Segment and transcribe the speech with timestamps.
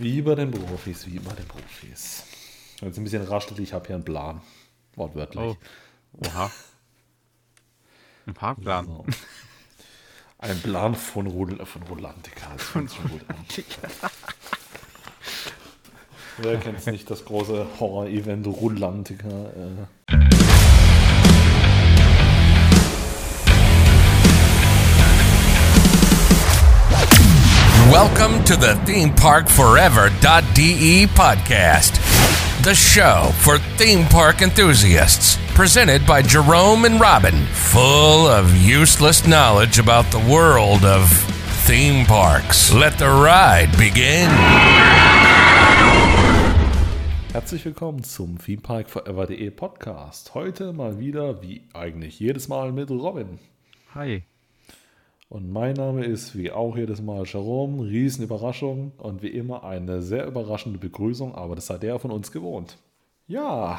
[0.00, 2.24] Wie bei den Profis, wie bei den Profis.
[2.80, 4.40] Jetzt ein bisschen raschelt, ich habe hier einen Plan.
[4.96, 5.44] Wortwörtlich.
[5.44, 5.56] Oh.
[6.26, 6.50] Oha.
[8.26, 8.86] Ein Parkplan.
[8.86, 9.04] So.
[10.38, 12.46] Ein Plan von, Rul von Rolantica.
[16.38, 19.28] Wer kennt es nicht, das große Horror-Event Rolantica?
[19.28, 20.29] Äh.
[27.90, 31.98] Welcome to the ThemeParkForever.de podcast,
[32.62, 35.36] the show for theme park enthusiasts.
[35.54, 41.10] Presented by Jerome and Robin, full of useless knowledge about the world of
[41.66, 42.72] theme parks.
[42.72, 44.30] Let the ride begin.
[47.32, 50.34] Herzlich willkommen zum ThemeParkForever.de Podcast.
[50.34, 53.40] Heute mal wieder, wie eigentlich jedes Mal, mit Robin.
[53.96, 54.22] Hi.
[55.30, 57.84] Und mein Name ist wie auch jedes Mal Jerome.
[57.84, 62.78] Riesenüberraschung und wie immer eine sehr überraschende Begrüßung, aber das hat er von uns gewohnt.
[63.28, 63.78] Ja,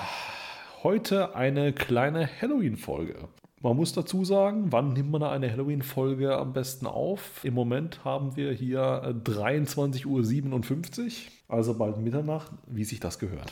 [0.81, 3.27] heute eine kleine Halloween-Folge.
[3.59, 7.43] Man muss dazu sagen, wann nimmt man eine Halloween-Folge am besten auf?
[7.43, 11.11] Im Moment haben wir hier 23.57 Uhr,
[11.49, 13.51] also bald Mitternacht, wie sich das gehört.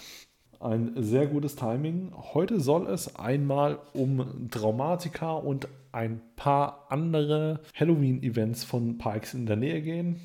[0.59, 2.11] Ein sehr gutes Timing.
[2.33, 9.55] Heute soll es einmal um Traumatika und ein paar andere Halloween-Events von Parks in der
[9.55, 10.19] Nähe gehen.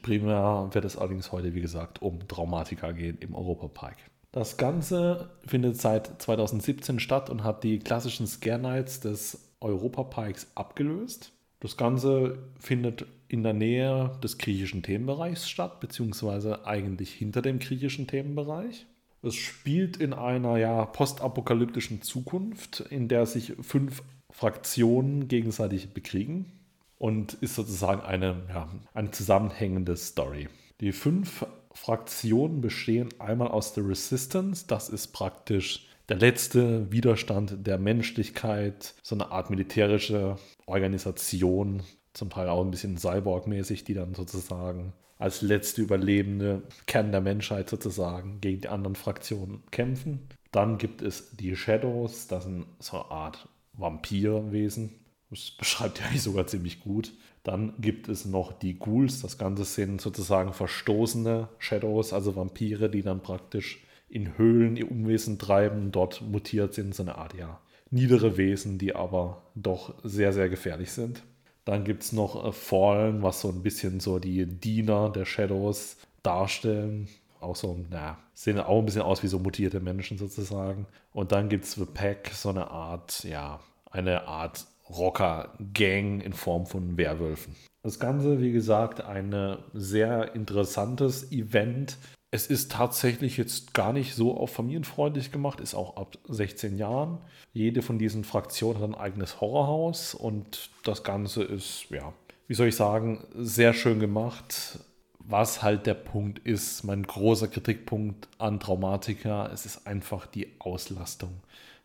[0.00, 3.96] Primär wird es allerdings heute, wie gesagt, um Traumatika gehen im Europapark.
[4.32, 11.32] Das Ganze findet seit 2017 statt und hat die klassischen Scare Nights des Europaparks abgelöst.
[11.60, 18.06] Das Ganze findet in der Nähe des griechischen Themenbereichs statt, beziehungsweise eigentlich hinter dem griechischen
[18.06, 18.86] Themenbereich.
[19.24, 26.52] Es spielt in einer ja, postapokalyptischen Zukunft, in der sich fünf Fraktionen gegenseitig bekriegen
[26.98, 30.48] und ist sozusagen eine, ja, eine zusammenhängende Story.
[30.80, 37.78] Die fünf Fraktionen bestehen einmal aus der Resistance, das ist praktisch der letzte Widerstand der
[37.78, 41.82] Menschlichkeit, so eine Art militärische Organisation,
[42.12, 47.70] zum Teil auch ein bisschen Cyborg-mäßig, die dann sozusagen als letzte überlebende Kern der Menschheit
[47.70, 50.28] sozusagen gegen die anderen Fraktionen kämpfen.
[50.50, 54.94] Dann gibt es die Shadows, das sind so eine Art Vampirwesen.
[55.30, 57.12] Das beschreibt ja eigentlich sogar ziemlich gut.
[57.42, 59.20] Dann gibt es noch die Ghouls.
[59.20, 65.38] Das Ganze sind sozusagen verstoßene Shadows, also Vampire, die dann praktisch in Höhlen ihr Unwesen
[65.38, 67.60] treiben, dort mutiert sind, so eine Art ja
[67.94, 71.22] niedere Wesen, die aber doch sehr, sehr gefährlich sind.
[71.64, 75.96] Dann gibt es noch äh, Fallen, was so ein bisschen so die Diener der Shadows
[76.22, 77.08] darstellen
[77.44, 80.86] auch so, naja, sehen auch ein bisschen aus wie so mutierte Menschen sozusagen.
[81.12, 83.60] Und dann gibt es The Pack, so eine Art, ja,
[83.90, 87.54] eine Art Rocker-Gang in Form von Werwölfen.
[87.82, 91.98] Das Ganze, wie gesagt, ein sehr interessantes Event.
[92.34, 97.18] Es ist tatsächlich jetzt gar nicht so auf familienfreundlich gemacht, ist auch ab 16 Jahren.
[97.52, 102.12] Jede von diesen Fraktionen hat ein eigenes Horrorhaus und das Ganze ist, ja,
[102.48, 104.80] wie soll ich sagen, sehr schön gemacht
[105.26, 111.30] was halt der Punkt ist, mein großer Kritikpunkt an Traumatika, es ist einfach die Auslastung.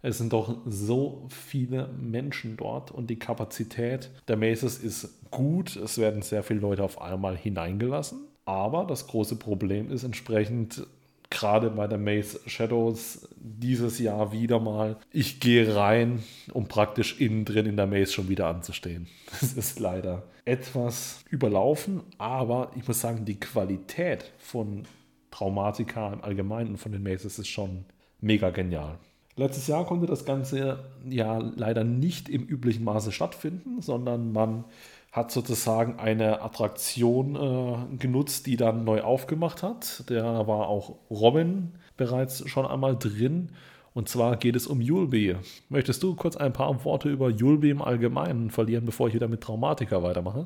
[0.02, 5.76] Es sind doch so viele Menschen dort und die Kapazität der Maces ist gut.
[5.76, 8.29] Es werden sehr viele Leute auf einmal hineingelassen.
[8.50, 10.88] Aber das große Problem ist entsprechend
[11.30, 14.98] gerade bei der Maze Shadows dieses Jahr wieder mal.
[15.12, 19.06] Ich gehe rein, um praktisch innen drin in der Maze schon wieder anzustehen.
[19.40, 24.86] Das ist leider etwas überlaufen, aber ich muss sagen, die Qualität von
[25.30, 27.86] Traumatika im Allgemeinen von den Mazes ist schon
[28.20, 28.98] mega genial.
[29.36, 34.66] Letztes Jahr konnte das Ganze ja leider nicht im üblichen Maße stattfinden, sondern man
[35.12, 40.04] hat sozusagen eine Attraktion äh, genutzt, die dann neu aufgemacht hat.
[40.08, 43.50] Da war auch Robin bereits schon einmal drin.
[43.94, 45.36] Und zwar geht es um Yulby.
[45.70, 49.42] Möchtest du kurz ein paar Worte über Yulby im Allgemeinen verlieren, bevor ich wieder mit
[49.42, 50.46] Traumatika weitermache?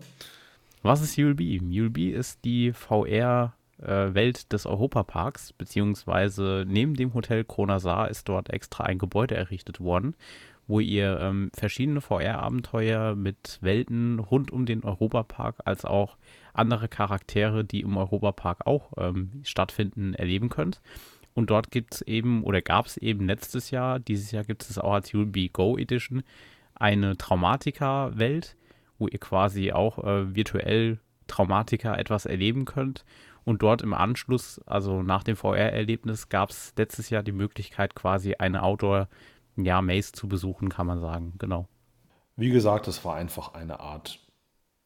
[0.82, 1.62] Was ist Yulby?
[1.70, 8.86] Yulby ist die VR-Welt äh, des Europaparks, beziehungsweise neben dem Hotel Kronasar ist dort extra
[8.86, 10.16] ein Gebäude errichtet worden,
[10.74, 16.18] wo ihr ähm, verschiedene VR-Abenteuer mit Welten rund um den Europapark als auch
[16.52, 20.82] andere Charaktere, die im Europapark auch ähm, stattfinden, erleben könnt.
[21.36, 24.80] Und dort gibt es eben, oder gab es eben letztes Jahr, dieses Jahr gibt es
[24.80, 26.24] auch als Be Go Edition,
[26.74, 28.56] eine Traumatika-Welt,
[28.98, 30.98] wo ihr quasi auch äh, virtuell
[31.28, 33.06] Traumatika etwas erleben könnt.
[33.44, 38.34] Und dort im Anschluss, also nach dem VR-Erlebnis, gab es letztes Jahr die Möglichkeit, quasi
[38.40, 39.08] eine Outdoor-
[39.56, 41.68] ja, Maze zu besuchen, kann man sagen, genau.
[42.36, 44.20] Wie gesagt, es war einfach eine Art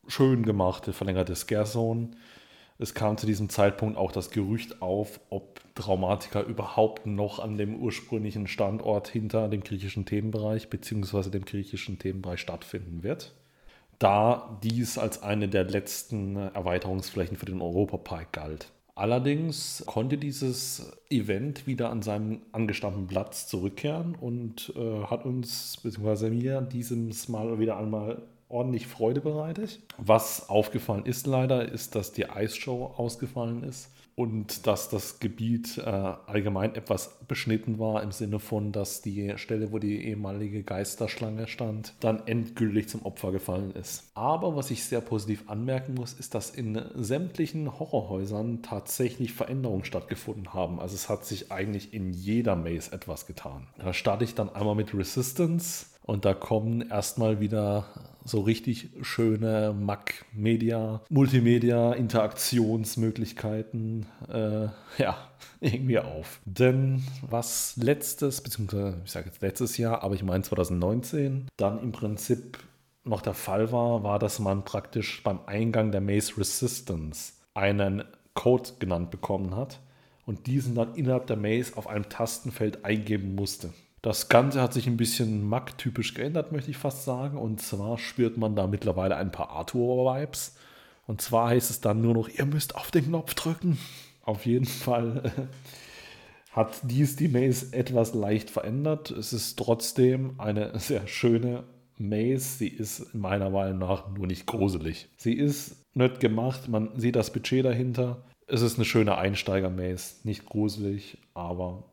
[0.08, 2.12] schön gemachte, verlängerte Scare Zone.
[2.80, 7.76] Es kam zu diesem Zeitpunkt auch das Gerücht auf, ob Traumatica überhaupt noch an dem
[7.76, 11.30] ursprünglichen Standort hinter dem griechischen Themenbereich bzw.
[11.30, 13.34] dem griechischen Themenbereich stattfinden wird,
[13.98, 18.72] da dies als eine der letzten Erweiterungsflächen für den Europapark galt.
[18.98, 26.32] Allerdings konnte dieses Event wieder an seinem angestammten Platz zurückkehren und äh, hat uns bzw.
[26.32, 29.82] mir dieses Mal wieder einmal ordentlich Freude bereitet.
[30.00, 35.82] Was aufgefallen ist leider, ist, dass die Eisshow ausgefallen ist und dass das Gebiet äh,
[35.82, 41.94] allgemein etwas beschnitten war im Sinne von, dass die Stelle, wo die ehemalige Geisterschlange stand,
[42.00, 44.10] dann endgültig zum Opfer gefallen ist.
[44.16, 50.52] Aber was ich sehr positiv anmerken muss, ist, dass in sämtlichen Horrorhäusern tatsächlich Veränderungen stattgefunden
[50.52, 50.80] haben.
[50.80, 53.68] Also es hat sich eigentlich in jeder Maze etwas getan.
[53.78, 57.86] Da starte ich dann einmal mit Resistance und da kommen erstmal wieder
[58.28, 64.68] so richtig schöne Mac-Media, Multimedia-Interaktionsmöglichkeiten, äh,
[65.02, 65.18] ja,
[65.62, 66.42] irgendwie auf.
[66.46, 71.92] Denn was letztes, beziehungsweise ich sage jetzt letztes Jahr, aber ich meine 2019, dann im
[71.92, 72.58] Prinzip
[73.04, 78.04] noch der Fall war, war, dass man praktisch beim Eingang der Maze Resistance einen
[78.34, 79.80] Code genannt bekommen hat
[80.26, 83.72] und diesen dann innerhalb der Maze auf einem Tastenfeld eingeben musste.
[84.08, 87.38] Das Ganze hat sich ein bisschen Mac-typisch geändert, möchte ich fast sagen.
[87.38, 90.56] Und zwar spürt man da mittlerweile ein paar Arthur-Vibes.
[91.08, 93.78] Und zwar heißt es dann nur noch, ihr müsst auf den Knopf drücken.
[94.22, 95.50] Auf jeden Fall
[96.54, 99.12] hat dies die Maze etwas leicht verändert.
[99.12, 101.66] Es ist trotzdem eine sehr schöne
[101.98, 102.60] Maze.
[102.60, 105.10] Sie ist in meiner Meinung nach nur nicht gruselig.
[105.18, 108.24] Sie ist nett gemacht, man sieht das Budget dahinter.
[108.48, 110.26] Es ist eine schöne Einsteiger-Maze.
[110.26, 111.84] Nicht gruselig, aber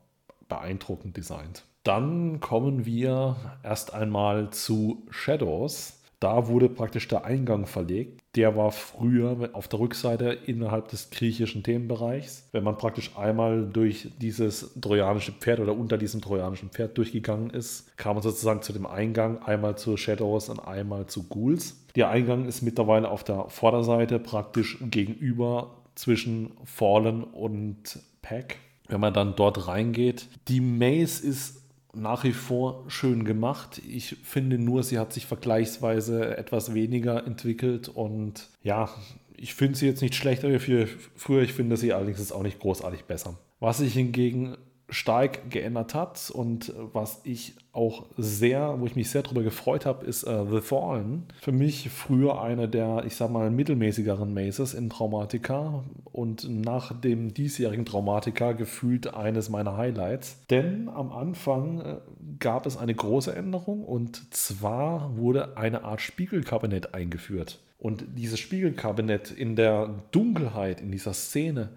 [0.46, 1.64] beeindruckend designt.
[1.84, 6.00] Dann kommen wir erst einmal zu Shadows.
[6.19, 8.22] Da wurde praktisch der Eingang verlegt.
[8.36, 12.48] Der war früher auf der Rückseite innerhalb des griechischen Themenbereichs.
[12.52, 17.94] Wenn man praktisch einmal durch dieses trojanische Pferd oder unter diesem trojanischen Pferd durchgegangen ist,
[17.98, 21.84] kam man sozusagen zu dem Eingang, einmal zu Shadows und einmal zu Ghouls.
[21.96, 28.56] Der Eingang ist mittlerweile auf der Vorderseite praktisch gegenüber zwischen Fallen und Pack.
[28.88, 31.63] Wenn man dann dort reingeht, die Maze ist
[31.96, 33.81] nach wie vor schön gemacht.
[33.88, 38.88] Ich finde nur, sie hat sich vergleichsweise etwas weniger entwickelt und ja,
[39.37, 40.87] ich finde sie jetzt nicht schlechter wie
[41.17, 41.43] früher.
[41.43, 43.37] Ich finde sie allerdings auch nicht großartig besser.
[43.61, 44.56] Was ich hingegen
[44.94, 50.06] stark geändert hat und was ich auch sehr, wo ich mich sehr darüber gefreut habe,
[50.06, 51.25] ist uh, The Fallen.
[51.41, 55.82] Für mich früher eine der, ich sag mal, mittelmäßigeren Mazes in Traumatica
[56.12, 60.38] und nach dem diesjährigen Traumatica gefühlt eines meiner Highlights.
[60.50, 61.96] Denn am Anfang äh,
[62.38, 67.58] gab es eine große Änderung und zwar wurde eine Art Spiegelkabinett eingeführt.
[67.79, 71.70] Und dieses Spiegelkabinett in der Dunkelheit, in dieser Szene,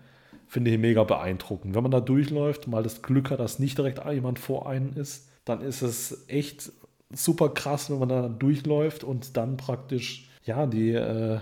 [0.47, 1.75] finde ich mega beeindruckend.
[1.75, 5.27] Wenn man da durchläuft, mal das Glück hat, dass nicht direkt jemand vor einem ist,
[5.45, 6.71] dann ist es echt
[7.11, 11.39] super krass, wenn man da durchläuft und dann praktisch, ja, die äh,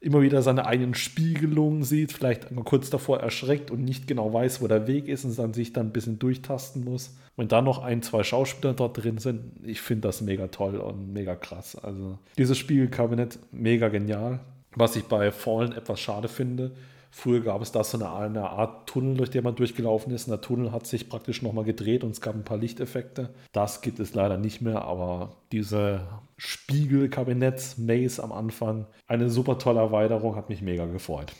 [0.00, 4.68] immer wieder seine eigenen Spiegelungen sieht, vielleicht kurz davor erschreckt und nicht genau weiß, wo
[4.68, 7.16] der Weg ist und dann sich dann ein bisschen durchtasten muss.
[7.36, 11.12] Wenn da noch ein, zwei Schauspieler dort drin sind, ich finde das mega toll und
[11.12, 11.76] mega krass.
[11.76, 14.40] Also dieses Spiegelkabinett mega genial.
[14.76, 16.72] Was ich bei Fallen etwas schade finde,
[17.16, 20.26] Früher gab es da so eine, eine, Art Tunnel, durch den man durchgelaufen ist.
[20.26, 23.32] Und der Tunnel hat sich praktisch nochmal gedreht und es gab ein paar Lichteffekte.
[23.52, 26.00] Das gibt es leider nicht mehr, aber diese
[26.38, 31.32] Spiegelkabinett-Maze am Anfang, eine super tolle Erweiterung, hat mich mega gefreut.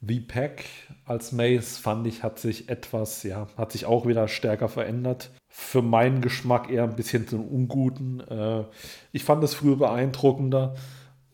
[0.00, 0.64] The Pack
[1.04, 5.32] als Maze fand ich, hat sich etwas, ja, hat sich auch wieder stärker verändert.
[5.48, 8.20] Für meinen Geschmack eher ein bisschen zum Unguten.
[8.20, 8.62] Äh,
[9.10, 10.76] ich fand es früher beeindruckender.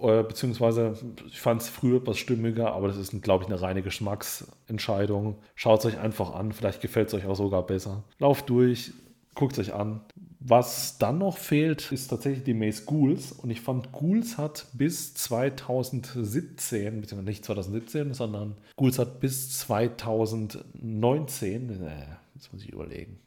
[0.04, 0.94] Äh, beziehungsweise
[1.26, 5.37] ich fand es früher etwas stimmiger, aber das ist, glaube ich, eine reine Geschmacksentscheidung.
[5.54, 8.04] Schaut es euch einfach an, vielleicht gefällt es euch auch sogar besser.
[8.18, 8.92] Lauft durch,
[9.34, 10.02] guckt es euch an.
[10.40, 13.32] Was dann noch fehlt, ist tatsächlich die Maze Ghouls.
[13.32, 21.70] Und ich fand, Ghouls hat bis 2017, beziehungsweise nicht 2017, sondern Ghouls hat bis 2019,
[21.70, 21.90] äh,
[22.34, 23.20] jetzt muss ich überlegen.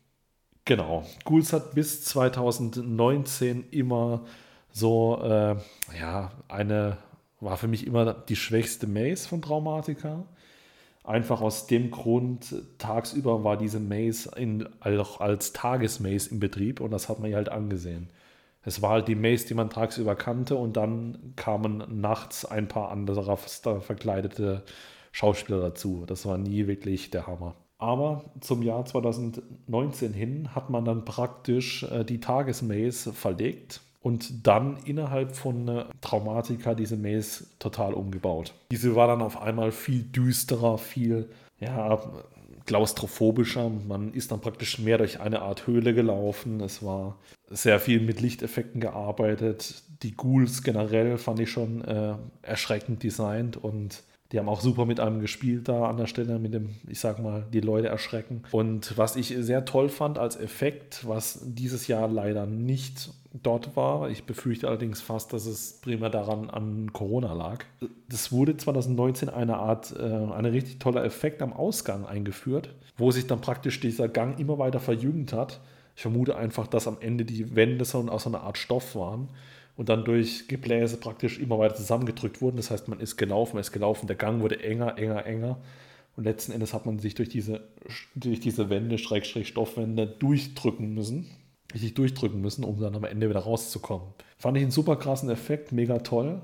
[0.65, 4.25] Genau, Ghouls hat bis 2019 immer
[4.77, 5.55] so, äh,
[5.99, 6.97] ja, eine
[7.39, 10.25] war für mich immer die schwächste Maze von Traumatica.
[11.03, 16.91] Einfach aus dem Grund, tagsüber war diese Maze in, auch als Tagesmaze im Betrieb und
[16.91, 18.09] das hat man ja halt angesehen.
[18.63, 22.91] Es war halt die Maze, die man tagsüber kannte und dann kamen nachts ein paar
[22.91, 24.63] andere verkleidete
[25.11, 26.03] Schauspieler dazu.
[26.05, 27.55] Das war nie wirklich der Hammer.
[27.79, 34.77] Aber zum Jahr 2019 hin hat man dann praktisch äh, die Tagesmaze verlegt und dann
[34.85, 38.53] innerhalb von Traumatica diese Maze total umgebaut.
[38.71, 41.27] Diese war dann auf einmal viel düsterer, viel
[41.59, 41.99] ja,
[42.65, 43.69] klaustrophobischer.
[43.69, 46.61] Man ist dann praktisch mehr durch eine Art Höhle gelaufen.
[46.61, 47.17] Es war
[47.49, 49.83] sehr viel mit Lichteffekten gearbeitet.
[50.03, 54.99] Die Ghouls generell fand ich schon äh, erschreckend designt und die haben auch super mit
[54.99, 58.43] einem gespielt da an der Stelle, mit dem, ich sag mal, die Leute erschrecken.
[58.51, 64.09] Und was ich sehr toll fand als Effekt, was dieses Jahr leider nicht dort war,
[64.09, 67.63] ich befürchte allerdings fast, dass es primär daran an Corona lag.
[68.09, 73.27] Das wurde 2019 eine Art, äh, ein richtig toller Effekt am Ausgang eingeführt, wo sich
[73.27, 75.61] dann praktisch dieser Gang immer weiter verjüngt hat.
[75.95, 79.29] Ich vermute einfach, dass am Ende die Wände so aus einer Art Stoff waren
[79.77, 82.57] und dann durch Gebläse praktisch immer weiter zusammengedrückt wurden.
[82.57, 85.57] Das heißt, man ist gelaufen, man ist gelaufen, der Gang wurde enger, enger, enger.
[86.17, 87.61] Und letzten Endes hat man sich durch diese,
[88.15, 91.27] durch diese Wände, Schrägstrich Stoffwände, durchdrücken müssen.
[91.73, 94.07] Richtig durchdrücken müssen, um dann am Ende wieder rauszukommen.
[94.37, 96.41] Fand ich einen super krassen Effekt, mega toll.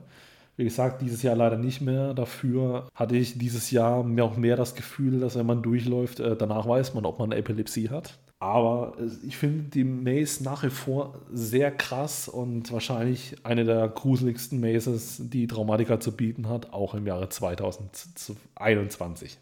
[0.55, 2.13] Wie gesagt, dieses Jahr leider nicht mehr.
[2.13, 6.35] Dafür hatte ich dieses Jahr mir auch mehr das Gefühl, dass wenn man durchläuft, äh,
[6.37, 8.19] danach weiß man, ob man Epilepsie hat.
[8.43, 14.59] Aber ich finde die Maze nach wie vor sehr krass und wahrscheinlich eine der gruseligsten
[14.59, 19.37] Mazes, die Traumatica zu bieten hat, auch im Jahre 2021.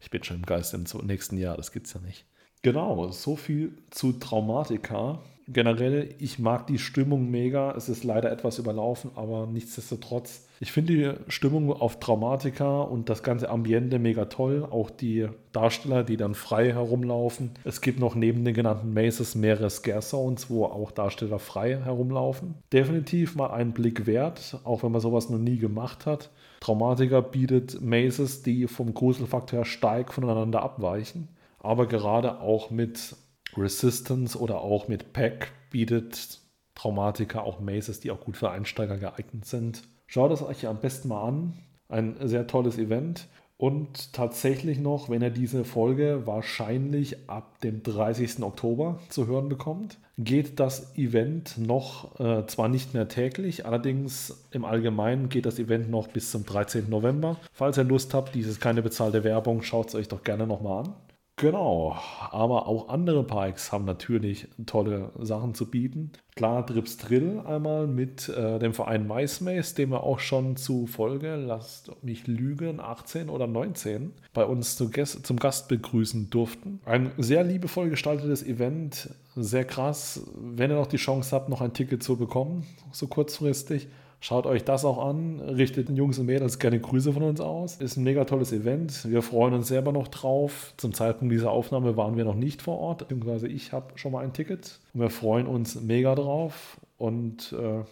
[0.00, 2.24] Ich bin schon im Geist im nächsten Jahr, das gibt es ja nicht.
[2.62, 7.72] Genau, so viel zu Traumatica generell, ich mag die Stimmung mega.
[7.72, 10.46] Es ist leider etwas überlaufen, aber nichtsdestotrotz.
[10.64, 14.66] Ich finde die Stimmung auf Traumatika und das ganze Ambiente mega toll.
[14.70, 17.50] Auch die Darsteller, die dann frei herumlaufen.
[17.64, 22.54] Es gibt noch neben den genannten Maces mehrere Scare Zones, wo auch Darsteller frei herumlaufen.
[22.72, 26.30] Definitiv mal einen Blick wert, auch wenn man sowas noch nie gemacht hat.
[26.60, 31.28] Traumatika bietet Maces, die vom Gruselfaktor her stark voneinander abweichen
[31.64, 33.16] aber gerade auch mit
[33.56, 36.40] Resistance oder auch mit Pack bietet
[36.74, 39.82] Traumatica auch Maces, die auch gut für Einsteiger geeignet sind.
[40.14, 41.54] Schaut es euch am besten mal an.
[41.88, 43.26] Ein sehr tolles Event.
[43.56, 48.44] Und tatsächlich noch, wenn ihr diese Folge wahrscheinlich ab dem 30.
[48.44, 54.64] Oktober zu hören bekommt, geht das Event noch, äh, zwar nicht mehr täglich, allerdings im
[54.64, 56.88] Allgemeinen geht das Event noch bis zum 13.
[56.88, 57.36] November.
[57.52, 60.84] Falls ihr Lust habt, dies ist keine bezahlte Werbung, schaut es euch doch gerne nochmal
[60.84, 60.92] an.
[61.36, 61.96] Genau,
[62.30, 66.12] aber auch andere Parks haben natürlich tolle Sachen zu bieten.
[66.36, 71.34] Klar, Drips Drill einmal mit äh, dem Verein MySpace, den wir auch schon zu Folge,
[71.34, 76.80] lasst mich lügen, 18 oder 19 bei uns zu Gäst, zum Gast begrüßen durften.
[76.84, 80.24] Ein sehr liebevoll gestaltetes Event, sehr krass.
[80.36, 83.88] Wenn ihr noch die Chance habt, noch ein Ticket zu bekommen, so kurzfristig,
[84.24, 87.76] Schaut euch das auch an, richtet den Jungs und Mädels gerne Grüße von uns aus.
[87.76, 89.06] Ist ein mega tolles Event.
[89.06, 90.72] Wir freuen uns selber noch drauf.
[90.78, 94.24] Zum Zeitpunkt dieser Aufnahme waren wir noch nicht vor Ort, beziehungsweise ich habe schon mal
[94.24, 94.80] ein Ticket.
[94.94, 96.80] Und wir freuen uns mega drauf.
[96.96, 97.84] Und äh,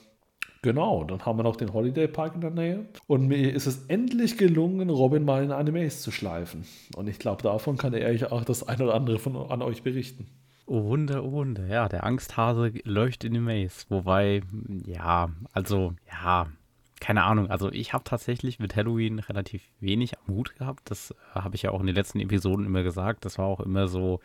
[0.62, 2.86] genau, dann haben wir noch den Holiday Park in der Nähe.
[3.06, 6.64] Und mir ist es endlich gelungen, Robin mal in Maze zu schleifen.
[6.96, 9.82] Und ich glaube, davon kann er euch auch das ein oder andere von, an euch
[9.82, 10.28] berichten.
[10.66, 11.66] Oh Wunder, oh Wunder.
[11.66, 13.84] Ja, der Angsthase läuft in die Maze.
[13.88, 14.42] Wobei,
[14.86, 16.46] ja, also, ja,
[17.00, 17.50] keine Ahnung.
[17.50, 20.88] Also ich habe tatsächlich mit Halloween relativ wenig am Hut gehabt.
[20.88, 23.24] Das äh, habe ich ja auch in den letzten Episoden immer gesagt.
[23.24, 24.20] Das war auch immer so,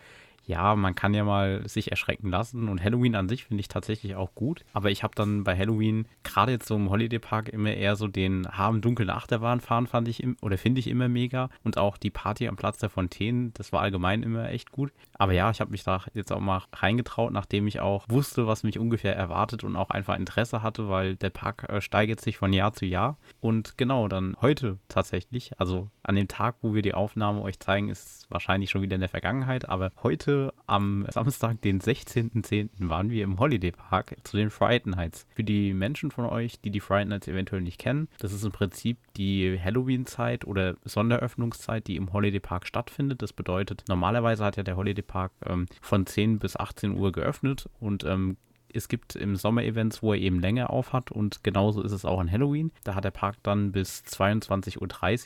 [0.48, 4.16] ja, man kann ja mal sich erschrecken lassen und Halloween an sich finde ich tatsächlich
[4.16, 4.64] auch gut.
[4.74, 8.08] Aber ich habe dann bei Halloween gerade jetzt so im Holiday Park immer eher so
[8.08, 11.98] den haben dunklen Achterbahn fahren fand ich im, oder finde ich immer mega und auch
[11.98, 14.94] die Party am Platz der Fontänen, das war allgemein immer echt gut.
[15.14, 18.64] Aber ja, ich habe mich da jetzt auch mal reingetraut, nachdem ich auch wusste, was
[18.64, 22.54] mich ungefähr erwartet und auch einfach Interesse hatte, weil der Park äh, steigert sich von
[22.54, 23.18] Jahr zu Jahr.
[23.42, 27.90] Und genau, dann heute tatsächlich, also an dem Tag, wo wir die Aufnahme euch zeigen,
[27.90, 32.70] ist wahrscheinlich schon wieder in der Vergangenheit, aber heute am Samstag, den 16.10.
[32.90, 35.26] waren wir im Holiday Park zu den Friday Nights.
[35.36, 38.52] Für die Menschen von euch, die die Friday Nights eventuell nicht kennen, das ist im
[38.52, 43.22] Prinzip die Halloween-Zeit oder Sonderöffnungszeit, die im Holiday Park stattfindet.
[43.22, 47.70] Das bedeutet, normalerweise hat ja der Holiday Park ähm, von 10 bis 18 Uhr geöffnet
[47.80, 48.38] und ähm,
[48.74, 52.06] es gibt im Sommer Events, wo er eben länger auf hat und genauso ist es
[52.06, 52.72] auch an Halloween.
[52.84, 54.78] Da hat der Park dann bis 22.30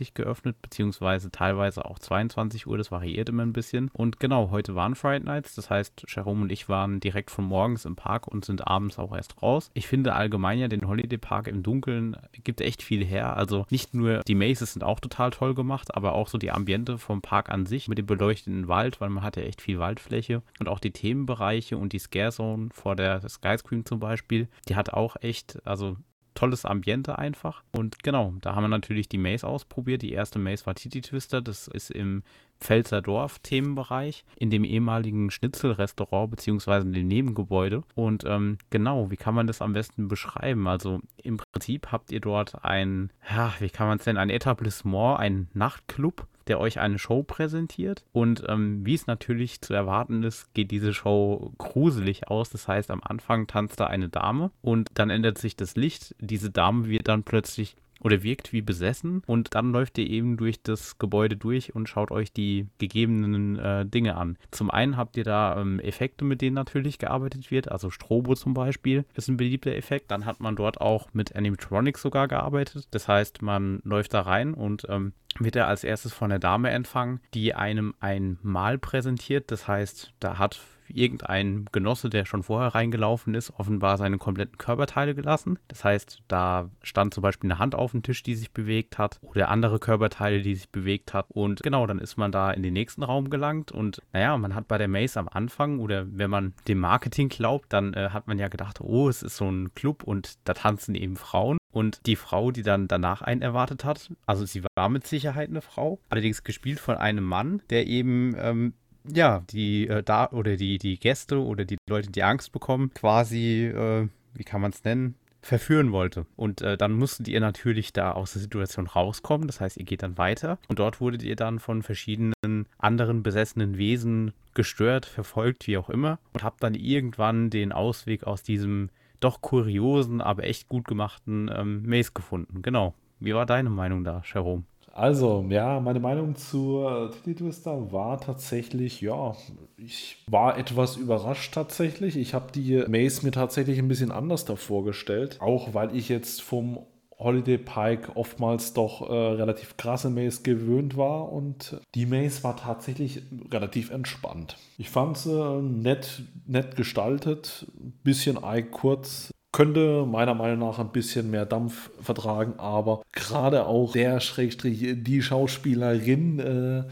[0.02, 3.90] Uhr geöffnet, beziehungsweise teilweise auch 22 Uhr, das variiert immer ein bisschen.
[3.94, 7.86] Und genau, heute waren Friday Nights, das heißt, Jerome und ich waren direkt von morgens
[7.86, 9.72] im Park und sind abends auch erst raus.
[9.74, 13.36] Ich finde allgemein ja den Holiday Park im Dunkeln gibt echt viel her.
[13.36, 16.98] Also nicht nur die Mazes sind auch total toll gemacht, aber auch so die Ambiente
[16.98, 20.42] vom Park an sich mit dem beleuchteten Wald, weil man hat ja echt viel Waldfläche
[20.60, 24.92] und auch die Themenbereiche und die Scare Zone vor der Skyscream zum Beispiel, die hat
[24.92, 25.98] auch echt, also
[26.34, 27.64] tolles Ambiente einfach.
[27.72, 30.02] Und genau, da haben wir natürlich die Maze ausprobiert.
[30.02, 31.42] Die erste Maze war Titi Twister.
[31.42, 32.24] Das ist im
[32.62, 37.84] Pfälzer Dorf Themenbereich in dem ehemaligen Schnitzelrestaurant beziehungsweise in dem Nebengebäude.
[37.96, 40.68] Und ähm, genau, wie kann man das am besten beschreiben?
[40.68, 45.20] Also im Prinzip habt ihr dort ein, ja, wie kann man es denn, ein Etablissement,
[45.20, 48.04] ein Nachtclub, der euch eine Show präsentiert.
[48.12, 52.50] Und ähm, wie es natürlich zu erwarten ist, geht diese Show gruselig aus.
[52.50, 56.16] Das heißt, am Anfang tanzt da eine Dame und dann ändert sich das Licht.
[56.20, 60.62] Diese Dame wird dann plötzlich oder wirkt wie besessen und dann läuft ihr eben durch
[60.62, 64.38] das Gebäude durch und schaut euch die gegebenen äh, Dinge an.
[64.52, 68.54] Zum einen habt ihr da ähm, Effekte, mit denen natürlich gearbeitet wird, also Strobo zum
[68.54, 70.12] Beispiel ist ein beliebter Effekt.
[70.12, 72.88] Dann hat man dort auch mit Animatronics sogar gearbeitet.
[72.92, 76.70] Das heißt, man läuft da rein und ähm, wird er als erstes von der Dame
[76.72, 79.52] empfangen, die einem ein Mal präsentiert.
[79.52, 80.60] Das heißt, da hat
[80.96, 85.60] irgendein Genosse, der schon vorher reingelaufen ist, offenbar seine kompletten Körperteile gelassen.
[85.68, 89.20] Das heißt, da stand zum Beispiel eine Hand auf dem Tisch, die sich bewegt hat
[89.22, 91.26] oder andere Körperteile, die sich bewegt hat.
[91.30, 94.68] Und genau, dann ist man da in den nächsten Raum gelangt und naja, man hat
[94.68, 98.40] bei der Maze am Anfang oder wenn man dem Marketing glaubt, dann äh, hat man
[98.40, 101.58] ja gedacht, oh, es ist so ein Club und da tanzen eben Frauen.
[101.72, 105.62] Und die Frau, die dann danach einen erwartet hat, also sie war mit Sicherheit eine
[105.62, 108.74] Frau, allerdings gespielt von einem Mann, der eben ähm,
[109.08, 113.66] ja, die äh, da oder die, die Gäste oder die Leute, die Angst bekommen, quasi,
[113.66, 116.26] äh, wie kann man es nennen, verführen wollte.
[116.36, 119.48] Und äh, dann musstet ihr natürlich da aus der Situation rauskommen.
[119.48, 120.60] Das heißt, ihr geht dann weiter.
[120.68, 126.20] Und dort wurdet ihr dann von verschiedenen anderen besessenen Wesen gestört, verfolgt, wie auch immer.
[126.34, 128.90] Und habt dann irgendwann den Ausweg aus diesem
[129.20, 132.62] doch kuriosen, aber echt gut gemachten ähm, Maze gefunden.
[132.62, 132.94] Genau.
[133.20, 134.64] Wie war deine Meinung da, Jerome?
[134.94, 139.36] Also, ja, meine Meinung zur Titty Twister war tatsächlich, ja,
[139.78, 142.18] ich war etwas überrascht tatsächlich.
[142.18, 145.38] Ich habe die Maze mir tatsächlich ein bisschen anders da vorgestellt.
[145.40, 146.80] Auch weil ich jetzt vom
[147.22, 153.22] Holiday Pike oftmals doch äh, relativ krasse Maze gewöhnt war und die Maze war tatsächlich
[153.52, 154.58] relativ entspannt.
[154.78, 157.68] Ich fand sie äh, nett, nett gestaltet,
[158.04, 158.40] bisschen
[158.72, 165.04] kurz, könnte meiner Meinung nach ein bisschen mehr Dampf vertragen, aber gerade auch der Schrägstrich,
[165.04, 166.84] die Schauspielerin äh,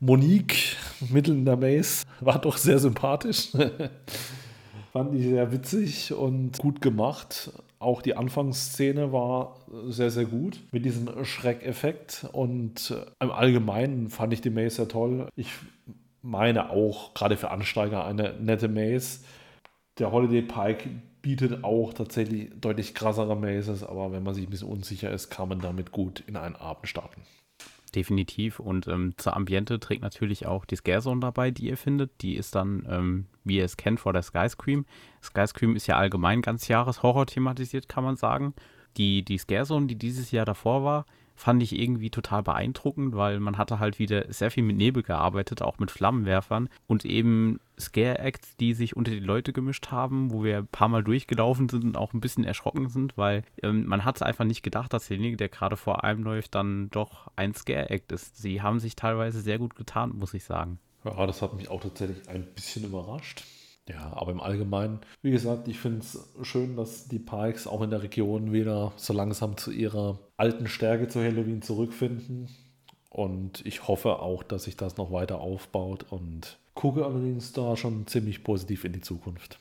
[0.00, 0.76] Monique
[1.10, 3.52] mitten in der Maze war doch sehr sympathisch.
[4.92, 7.52] Fand ich sehr witzig und gut gemacht.
[7.78, 9.56] Auch die Anfangsszene war
[9.88, 15.28] sehr, sehr gut mit diesem Schreckeffekt und im Allgemeinen fand ich die Maze sehr toll.
[15.34, 15.48] Ich
[16.20, 19.20] meine auch, gerade für Ansteiger, eine nette Maze.
[19.98, 20.90] Der Holiday Pike
[21.22, 25.48] bietet auch tatsächlich deutlich krassere Mazes, aber wenn man sich ein bisschen unsicher ist, kann
[25.48, 27.22] man damit gut in einen Abend starten.
[27.94, 28.58] Definitiv.
[28.58, 32.22] Und ähm, zur Ambiente trägt natürlich auch die Scarezone dabei, die ihr findet.
[32.22, 34.86] Die ist dann, ähm, wie ihr es kennt, vor der Skyscream.
[35.22, 38.54] Skyscream ist ja allgemein ganz Jahres Horror thematisiert, kann man sagen.
[38.96, 43.58] Die, die Scarezone, die dieses Jahr davor war, fand ich irgendwie total beeindruckend, weil man
[43.58, 48.74] hatte halt wieder sehr viel mit Nebel gearbeitet, auch mit Flammenwerfern und eben Scare-Acts, die
[48.74, 52.12] sich unter die Leute gemischt haben, wo wir ein paar Mal durchgelaufen sind und auch
[52.12, 55.76] ein bisschen erschrocken sind, weil ähm, man hat einfach nicht gedacht, dass derjenige, der gerade
[55.76, 58.36] vor einem läuft, dann doch ein Scare-Act ist.
[58.36, 60.78] Sie haben sich teilweise sehr gut getan, muss ich sagen.
[61.04, 63.42] Ja, das hat mich auch tatsächlich ein bisschen überrascht.
[63.88, 67.90] Ja, aber im Allgemeinen, wie gesagt, ich finde es schön, dass die Parks auch in
[67.90, 72.48] der Region wieder so langsam zu ihrer alten Stärke zu Halloween zurückfinden.
[73.10, 78.06] Und ich hoffe auch, dass sich das noch weiter aufbaut und gucke allerdings da schon
[78.06, 79.58] ziemlich positiv in die Zukunft.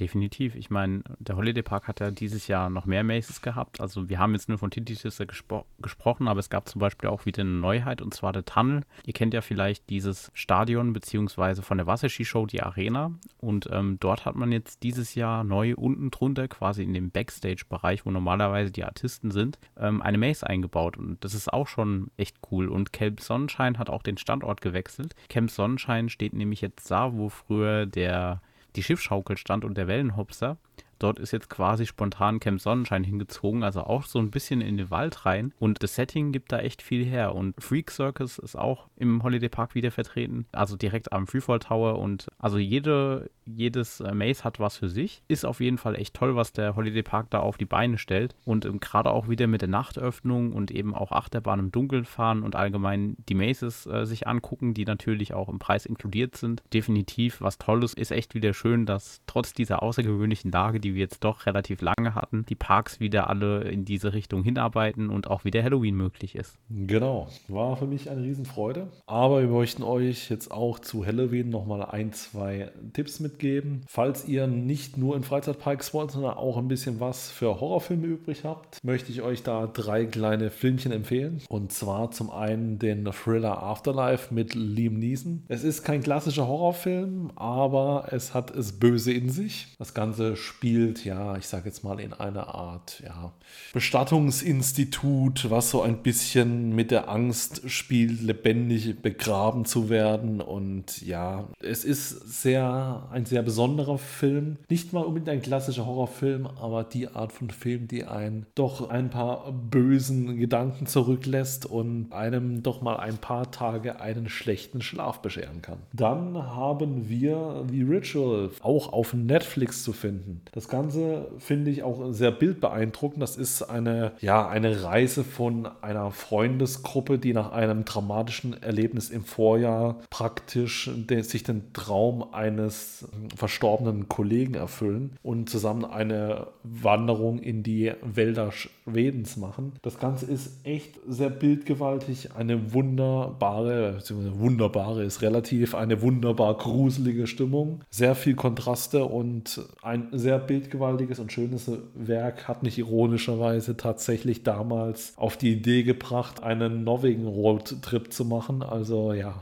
[0.00, 0.54] Definitiv.
[0.54, 3.80] Ich meine, der Holiday Park hat ja dieses Jahr noch mehr Maces gehabt.
[3.80, 7.26] Also wir haben jetzt nur von Titty gespro gesprochen, aber es gab zum Beispiel auch
[7.26, 8.84] wieder eine Neuheit und zwar der Tunnel.
[9.04, 14.24] Ihr kennt ja vielleicht dieses Stadion beziehungsweise von der Wasserski-Show die Arena und ähm, dort
[14.24, 18.84] hat man jetzt dieses Jahr neu unten drunter, quasi in dem Backstage-Bereich, wo normalerweise die
[18.84, 22.68] Artisten sind, ähm, eine Maze eingebaut und das ist auch schon echt cool.
[22.68, 25.14] Und Camp Sonnenschein hat auch den Standort gewechselt.
[25.28, 28.40] Camp Sonnenschein steht nämlich jetzt da, wo früher der
[28.76, 30.56] die Schiffschaukel stand und der Wellenhopser.
[31.02, 34.90] Dort ist jetzt quasi spontan Camp Sonnenschein hingezogen, also auch so ein bisschen in den
[34.90, 35.52] Wald rein.
[35.58, 37.34] Und das Setting gibt da echt viel her.
[37.34, 41.98] Und Freak Circus ist auch im Holiday Park wieder vertreten, also direkt am Freefall Tower.
[41.98, 45.22] Und also jede, jedes Maze hat was für sich.
[45.26, 48.36] Ist auf jeden Fall echt toll, was der Holiday Park da auf die Beine stellt.
[48.44, 52.44] Und ähm, gerade auch wieder mit der Nachtöffnung und eben auch Achterbahn im Dunkeln fahren
[52.44, 56.62] und allgemein die Mazes äh, sich angucken, die natürlich auch im Preis inkludiert sind.
[56.72, 57.94] Definitiv was Tolles.
[57.94, 61.80] Ist echt wieder schön, dass trotz dieser außergewöhnlichen Lage, die die wir jetzt doch relativ
[61.80, 66.34] lange hatten, die Parks wieder alle in diese Richtung hinarbeiten und auch wieder Halloween möglich
[66.34, 66.58] ist.
[66.68, 68.88] Genau, war für mich eine Riesenfreude.
[69.06, 73.82] Aber wir möchten euch jetzt auch zu Halloween nochmal ein, zwei Tipps mitgeben.
[73.88, 78.44] Falls ihr nicht nur in Freizeitparks wollt, sondern auch ein bisschen was für Horrorfilme übrig
[78.44, 81.40] habt, möchte ich euch da drei kleine Filmchen empfehlen.
[81.48, 85.44] Und zwar zum einen den Thriller Afterlife mit Liam Neeson.
[85.48, 89.68] Es ist kein klassischer Horrorfilm, aber es hat es böse in sich.
[89.78, 90.36] Das Ganze
[90.72, 93.32] spielt, ja, ich sage jetzt mal in einer Art, ja,
[93.74, 100.40] Bestattungsinstitut, was so ein bisschen mit der Angst spielt, lebendig begraben zu werden.
[100.40, 104.56] Und ja, es ist sehr, ein sehr besonderer Film.
[104.70, 109.10] Nicht mal unbedingt ein klassischer Horrorfilm, aber die Art von Film, die einen doch ein
[109.10, 115.60] paar bösen Gedanken zurücklässt und einem doch mal ein paar Tage einen schlechten Schlaf bescheren
[115.60, 115.78] kann.
[115.92, 120.40] Dann haben wir The Ritual auch auf Netflix zu finden.
[120.52, 123.22] Das Ganze finde ich auch sehr bildbeeindruckend.
[123.22, 129.24] Das ist eine, ja, eine Reise von einer Freundesgruppe, die nach einem dramatischen Erlebnis im
[129.24, 137.62] Vorjahr praktisch den, sich den Traum eines verstorbenen Kollegen erfüllen und zusammen eine Wanderung in
[137.62, 139.72] die Wälder Schwedens machen.
[139.82, 147.26] Das Ganze ist echt sehr bildgewaltig, eine wunderbare, beziehungsweise wunderbare ist relativ, eine wunderbar gruselige
[147.26, 154.42] Stimmung, sehr viel Kontraste und ein sehr bildgewaltiges und schönes Werk hat mich ironischerweise tatsächlich
[154.42, 158.62] damals auf die Idee gebracht, einen Norwegen Roadtrip zu machen.
[158.62, 159.40] Also ja,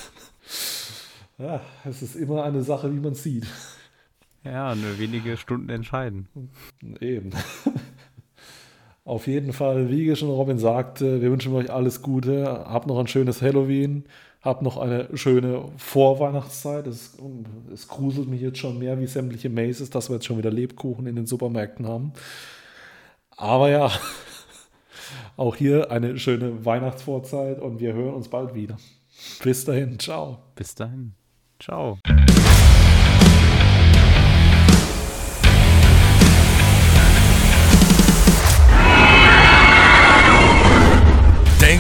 [1.38, 3.46] Ja, es ist immer eine Sache, wie man sieht.
[4.44, 6.29] Ja, nur wenige Stunden entscheiden.
[7.01, 7.31] Eben.
[9.11, 12.44] Auf jeden Fall, wie schon Robin sagte, wir wünschen euch alles Gute.
[12.44, 14.05] Habt noch ein schönes Halloween.
[14.40, 16.87] Habt noch eine schöne Vorweihnachtszeit.
[16.87, 17.18] Es,
[17.75, 21.09] es gruselt mich jetzt schon mehr wie sämtliche Maces, dass wir jetzt schon wieder Lebkuchen
[21.09, 22.12] in den Supermärkten haben.
[23.37, 23.90] Aber ja,
[25.37, 28.77] auch hier eine schöne Weihnachtsvorzeit und wir hören uns bald wieder.
[29.42, 30.38] Bis dahin, ciao.
[30.55, 31.14] Bis dahin,
[31.59, 31.99] ciao.